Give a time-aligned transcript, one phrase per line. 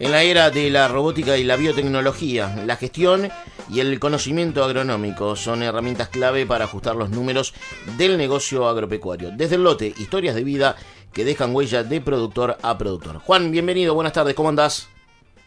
[0.00, 3.28] En la era de la robótica y la biotecnología, la gestión
[3.70, 7.54] y el conocimiento agronómico son herramientas clave para ajustar los números
[7.96, 9.30] del negocio agropecuario.
[9.30, 10.74] Desde el lote, historias de vida
[11.12, 13.18] que dejan huella de productor a productor.
[13.18, 14.88] Juan, bienvenido, buenas tardes, ¿cómo andás?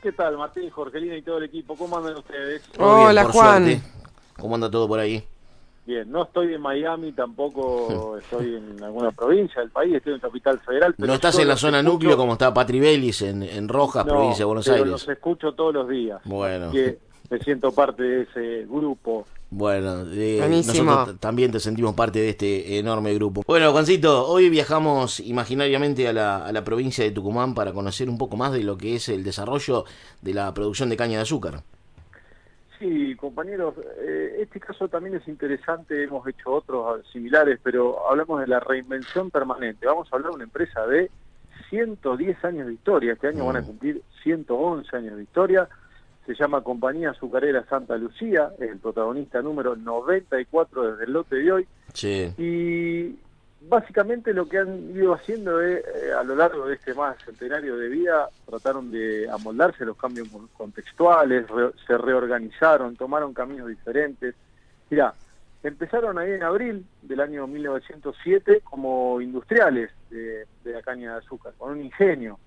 [0.02, 1.76] ¿Qué tal, Martín, Jorgelina y todo el equipo?
[1.76, 2.62] ¿Cómo andan ustedes?
[2.80, 3.84] Hola, Juan.
[4.38, 5.28] ¿Cómo anda todo por ahí?
[5.88, 10.60] Bien, no estoy en Miami, tampoco estoy en alguna provincia del país, estoy en Capital
[10.60, 10.94] Federal.
[10.98, 14.40] Pero ¿No estás en la zona núcleo como está Patri Bellis en, en Rojas, provincia
[14.40, 14.92] de Buenos pero Aires?
[14.92, 16.20] los escucho todos los días.
[16.26, 16.72] Bueno.
[16.72, 19.26] Que me siento parte de ese grupo.
[19.50, 20.92] Bueno, eh, Buenísimo.
[20.92, 23.44] nosotros también te sentimos parte de este enorme grupo.
[23.48, 28.18] Bueno, Juancito, hoy viajamos imaginariamente a la, a la provincia de Tucumán para conocer un
[28.18, 29.86] poco más de lo que es el desarrollo
[30.22, 31.64] de la producción de caña de azúcar.
[32.80, 38.48] Sí, compañeros, eh, este caso también es interesante, hemos hecho otros similares, pero hablamos de
[38.48, 39.88] la reinvención permanente.
[39.88, 41.10] Vamos a hablar de una empresa de
[41.70, 45.68] 110 años de historia, este año van a cumplir 111 años de historia,
[46.28, 51.52] se llama Compañía Azucarera Santa Lucía, es el protagonista número 94 desde el lote de
[51.52, 52.32] hoy, Sí.
[52.38, 53.16] y
[53.68, 57.78] básicamente lo que han ido haciendo es, eh, a lo largo de este más centenario
[57.78, 61.46] de vida, trataron de amoldarse los cambios con- contextuales,
[61.86, 64.36] se reorganizaron, tomaron caminos diferentes.
[64.90, 65.14] Mirá,
[65.64, 71.54] empezaron ahí en abril del año 1907 como industriales de, de la caña de azúcar,
[71.58, 72.40] con un ingenio.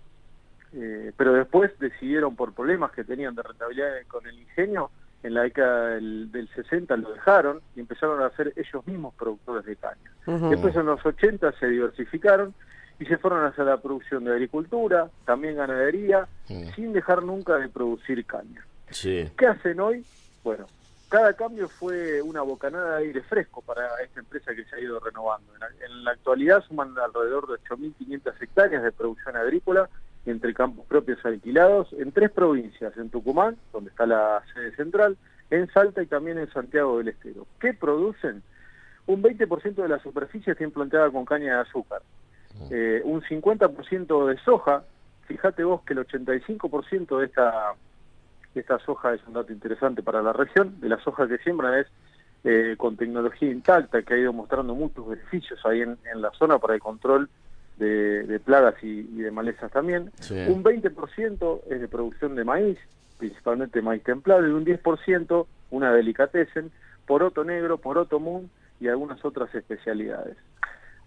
[0.73, 4.91] Eh, pero después decidieron por problemas que tenían de rentabilidad con el ingenio,
[5.23, 9.65] en la década del, del 60 lo dejaron y empezaron a ser ellos mismos productores
[9.67, 10.11] de caña.
[10.27, 10.51] Ujú.
[10.51, 12.55] Después en los 80 se diversificaron
[12.99, 16.29] y se fueron hacia la producción de agricultura, también ganadería,
[16.75, 18.65] sin dejar nunca de producir caña.
[18.91, 19.31] Sí.
[19.39, 20.05] ¿Qué hacen hoy?
[20.45, 20.67] Bueno,
[21.09, 25.01] cada cambio fue una bocanada de aire fresco para esta empresa que se ha ido
[25.01, 25.53] renovando.
[25.55, 29.89] En la, en la actualidad suman alrededor de 8.500 hectáreas de producción agrícola
[30.27, 35.17] entre campos propios alquilados en tres provincias, en Tucumán, donde está la sede central,
[35.51, 37.47] en Salta y también en Santiago del Estero.
[37.59, 38.43] ¿Qué producen?
[39.07, 42.03] Un 20% de la superficie está implantada con caña de azúcar,
[42.71, 44.84] eh, un 50% de soja,
[45.27, 47.75] fíjate vos que el 85% de esta
[48.55, 51.87] esta soja es un dato interesante para la región, de la soja que siembran es
[52.43, 56.59] eh, con tecnología intacta, que ha ido mostrando muchos beneficios ahí en, en la zona
[56.59, 57.28] para el control
[57.81, 60.13] de, de plagas y, y de malezas también.
[60.21, 60.35] Sí.
[60.49, 62.79] Un 20% es de producción de maíz,
[63.19, 66.71] principalmente maíz templado, y un 10% una delicatessen,
[67.07, 68.49] poroto negro, poroto moon
[68.81, 70.37] y algunas otras especialidades.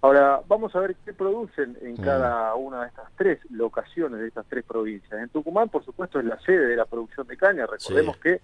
[0.02, 2.04] Ahora, vamos a ver qué producen en Mm.
[2.04, 5.14] cada una de estas tres locaciones, de estas tres provincias.
[5.22, 7.66] En Tucumán, por supuesto, es la sede de la producción de caña.
[7.66, 8.22] Recordemos Sí.
[8.24, 8.42] que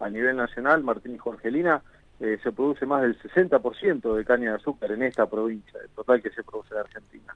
[0.00, 1.80] a nivel nacional, Martín y Jorgelina,
[2.20, 6.20] eh, se produce más del 60% de caña de azúcar en esta provincia, el total
[6.20, 7.34] que se produce en Argentina.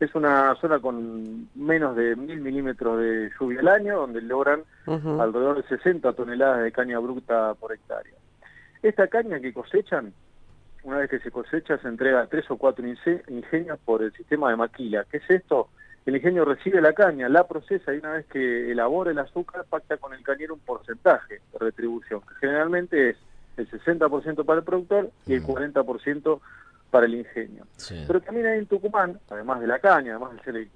[0.00, 5.62] Es una zona con menos de mil milímetros de lluvia al año, donde logran alrededor
[5.62, 8.14] de 60 toneladas de caña bruta por hectárea.
[8.82, 10.12] Esta caña que cosechan,
[10.82, 14.50] una vez que se cosecha, se entrega a tres o cuatro ingenios por el sistema
[14.50, 15.06] de maquila.
[15.08, 15.68] ¿Qué es esto?
[16.04, 19.98] El ingenio recibe la caña, la procesa y una vez que elabora el azúcar, pacta
[19.98, 23.16] con el cañero un porcentaje de retribución, que generalmente es
[23.56, 25.46] el 60% para el productor y el Mm.
[25.46, 26.40] 40%
[26.92, 27.66] para el ingenio.
[27.78, 28.04] Sí.
[28.06, 30.68] Pero también hay en Tucumán, además de la caña, además de ser el,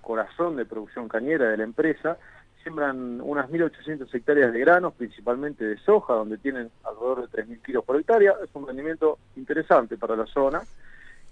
[0.00, 2.16] corazón de producción cañera de la empresa,
[2.62, 7.84] siembran unas 1.800 hectáreas de granos, principalmente de soja, donde tienen alrededor de 3.000 kilos
[7.84, 8.34] por hectárea.
[8.44, 10.62] Es un rendimiento interesante para la zona.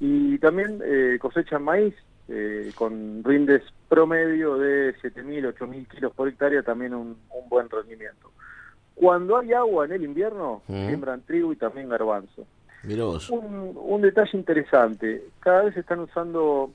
[0.01, 1.95] Y también eh, cosechan maíz
[2.29, 8.33] eh, con rindes promedio de 7.000, 8.000 kilos por hectárea, también un, un buen rendimiento.
[8.95, 10.87] Cuando hay agua en el invierno, Mm.
[10.89, 12.47] siembran trigo y también garbanzo.
[13.31, 16.73] Un, detalle interesante, cada vez están usando,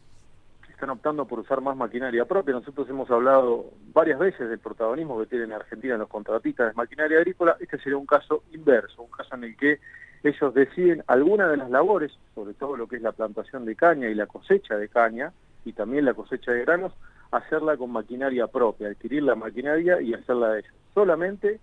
[0.69, 2.53] están optando por usar más maquinaria propia.
[2.53, 7.17] Nosotros hemos hablado varias veces del protagonismo que tienen en Argentina los contratistas de maquinaria
[7.17, 7.57] agrícola.
[7.59, 9.79] Este sería un caso inverso, un caso en el que
[10.23, 14.07] ellos deciden alguna de las labores, sobre todo lo que es la plantación de caña
[14.07, 15.33] y la cosecha de caña,
[15.65, 16.93] y también la cosecha de granos,
[17.31, 20.73] hacerla con maquinaria propia, adquirir la maquinaria y hacerla de ellos.
[20.93, 21.59] Solamente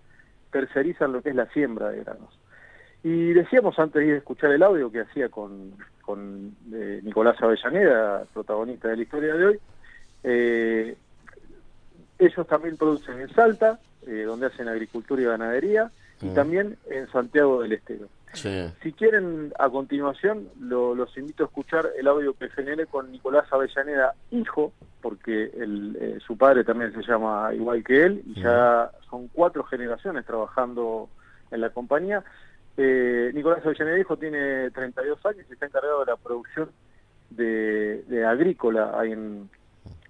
[0.51, 2.39] tercerizan lo que es la siembra de granos.
[3.05, 8.87] Y decíamos antes de escuchar el audio que hacía con, con eh, Nicolás Avellaneda, protagonista
[8.87, 9.59] de la historia de hoy,
[10.23, 10.95] eh,
[12.17, 16.33] ellos también producen en Salta, eh, donde hacen agricultura y ganadería, y Mm.
[16.33, 18.07] también en Santiago del Estero.
[18.33, 18.65] Sí.
[18.81, 23.45] Si quieren, a continuación, lo- los invito a escuchar el audio que generé con Nicolás
[23.53, 24.73] Avellaneda, hijo,
[25.03, 29.63] porque el, eh, su padre también se llama igual que él, y ya son cuatro
[29.63, 31.07] generaciones trabajando
[31.51, 32.23] en la compañía.
[32.77, 36.69] Eh, Nicolás Avellaneda, hijo, tiene 32 años y está encargado de la producción
[37.29, 39.49] de, de agrícola ahí en,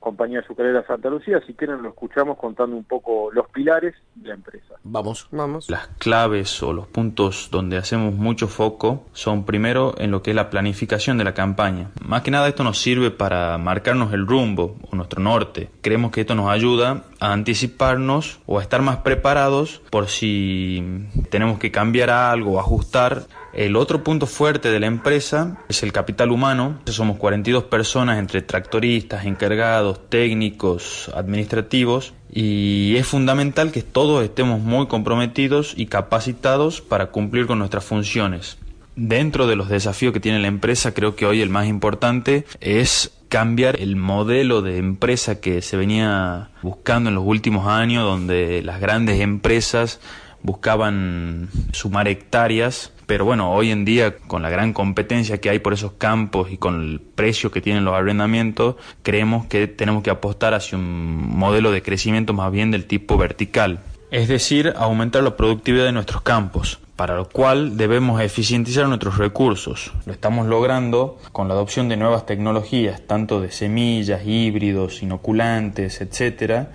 [0.06, 1.42] compañía azucarera Santa Lucía.
[1.48, 4.76] Si quieren lo escuchamos contando un poco los pilares de la empresa.
[4.84, 5.28] Vamos.
[5.32, 5.68] Vamos.
[5.68, 10.36] Las claves o los puntos donde hacemos mucho foco son primero en lo que es
[10.36, 11.90] la planificación de la campaña.
[12.06, 15.72] Más que nada esto nos sirve para marcarnos el rumbo o nuestro norte.
[15.82, 20.84] Creemos que esto nos ayuda anticiparnos o a estar más preparados por si
[21.30, 26.32] tenemos que cambiar algo ajustar el otro punto fuerte de la empresa es el capital
[26.32, 26.78] humano.
[26.88, 34.88] Somos 42 personas entre tractoristas, encargados, técnicos, administrativos y es fundamental que todos estemos muy
[34.88, 38.58] comprometidos y capacitados para cumplir con nuestras funciones.
[38.98, 43.12] Dentro de los desafíos que tiene la empresa, creo que hoy el más importante es
[43.36, 48.80] cambiar el modelo de empresa que se venía buscando en los últimos años, donde las
[48.80, 50.00] grandes empresas
[50.42, 55.74] buscaban sumar hectáreas pero bueno, hoy en día con la gran competencia que hay por
[55.74, 60.54] esos campos y con el precio que tienen los arrendamientos, creemos que tenemos que apostar
[60.54, 63.82] hacia un modelo de crecimiento más bien del tipo vertical.
[64.12, 69.92] Es decir, aumentar la productividad de nuestros campos, para lo cual debemos eficientizar nuestros recursos.
[70.06, 76.72] Lo estamos logrando con la adopción de nuevas tecnologías, tanto de semillas, híbridos, inoculantes, etcétera,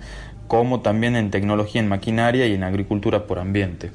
[0.47, 3.91] como también en tecnología en maquinaria y en agricultura por ambiente.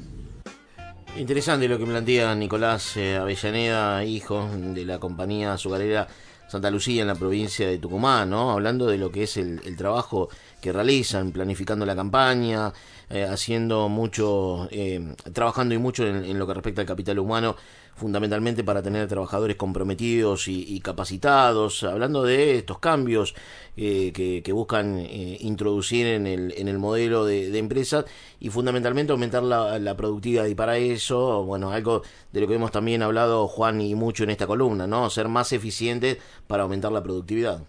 [1.17, 6.07] Interesante lo que plantea Nicolás eh, Avellaneda, hijo de la compañía azucarera
[6.47, 8.51] Santa Lucía en la provincia de Tucumán, ¿no?
[8.51, 10.29] Hablando de lo que es el, trabajo
[10.61, 12.73] que realizan, planificando la campaña,
[13.09, 17.55] eh, haciendo mucho, eh, trabajando y mucho en, lo que respecta al capital humano
[17.97, 23.35] fundamentalmente para tener trabajadores comprometidos y, capacitados, hablando de estos cambios
[23.75, 28.05] eh, que, buscan eh, introducir en el, en el modelo de, de empresas
[28.39, 33.01] y fundamentalmente aumentar la, productividad y para eso, bueno, algo de lo que hemos también
[33.01, 35.09] hablado Juan y mucho en esta columna, ¿no?
[35.09, 36.17] Ser más eficientes
[36.47, 37.63] para aumentar la productividad.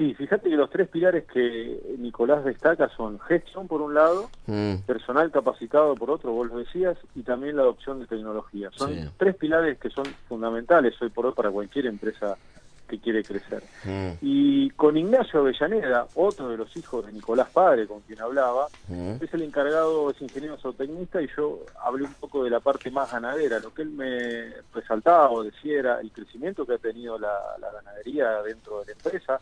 [0.00, 4.76] Sí, fíjate que los tres pilares que Nicolás destaca son gestión por un lado, mm.
[4.86, 8.70] personal capacitado por otro, vos lo decías, y también la adopción de tecnología.
[8.72, 12.38] Son tres pilares que son fundamentales hoy por hoy para cualquier empresa
[12.88, 13.62] que quiere crecer.
[13.84, 14.12] Mm.
[14.22, 19.22] Y con Ignacio Avellaneda, otro de los hijos de Nicolás Padre, con quien hablaba, mm.
[19.22, 23.12] es el encargado, es ingeniero zootecnista, y yo hablé un poco de la parte más
[23.12, 23.58] ganadera.
[23.58, 28.40] Lo que él me resaltaba o decía era el crecimiento que ha tenido la ganadería
[28.40, 29.38] dentro de la empresa,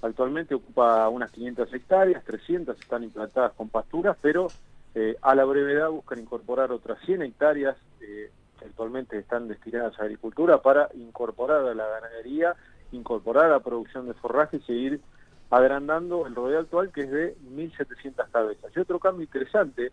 [0.00, 4.46] Actualmente ocupa unas 500 hectáreas, 300 están implantadas con pasturas, pero
[4.94, 10.04] eh, a la brevedad buscan incorporar otras 100 hectáreas eh, que actualmente están destinadas a
[10.04, 12.54] agricultura para incorporar a la ganadería,
[12.92, 15.00] incorporar a la producción de forraje y seguir
[15.50, 18.72] agrandando el rodeo actual que es de 1.700 cabezas.
[18.76, 19.90] Y otro cambio interesante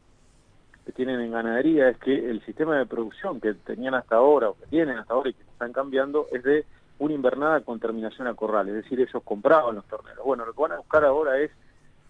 [0.86, 4.58] que tienen en ganadería es que el sistema de producción que tenían hasta ahora o
[4.58, 6.66] que tienen hasta ahora y que están cambiando es de
[7.00, 10.26] una invernada con terminación a corral, es decir, ellos compraban los terneros.
[10.26, 11.52] Bueno, lo que van a buscar ahora es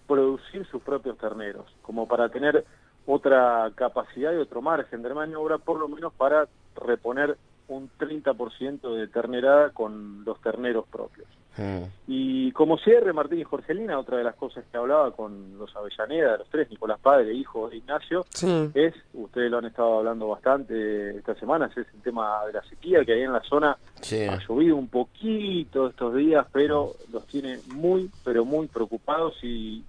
[0.07, 2.65] producir sus propios terneros, como para tener
[3.05, 7.37] otra capacidad y otro margen de maniobra, por lo menos para reponer
[7.67, 11.27] un 30% de ternerada con los terneros propios.
[11.57, 11.83] Mm.
[12.07, 16.38] Y como cierre, Martín y Jorgelina, otra de las cosas que hablaba con los Avellaneda,
[16.38, 18.25] los tres, Nicolás Padre, hijo de Ignacio,
[18.73, 23.06] es, ustedes lo han estado hablando bastante estas semanas, es el tema de la sequía,
[23.06, 28.12] que ahí en la zona ha llovido un poquito estos días, pero los tiene muy,
[28.23, 29.83] pero muy preocupados y,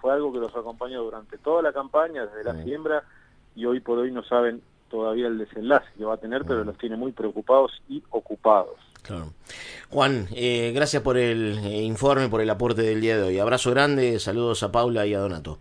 [0.00, 3.04] fue algo que los acompañó durante toda la campaña, desde la siembra,
[3.54, 6.76] y hoy por hoy no saben todavía el desenlace que va a tener, pero los
[6.76, 8.76] tiene muy preocupados y ocupados.
[9.02, 9.32] Claro.
[9.88, 13.38] Juan, eh, gracias por el eh, informe, por el aporte del día de hoy.
[13.38, 15.58] Abrazo grande, saludos a Paula y a Donato.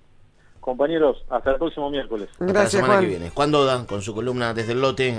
[0.59, 2.27] Compañeros, hasta el próximo miércoles.
[2.37, 3.29] Gracias, hasta la semana que viene.
[3.29, 5.15] Juan Doda, con su columna desde el lote.